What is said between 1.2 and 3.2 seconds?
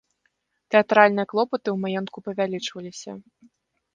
клопаты ў маёнтку павялічваліся.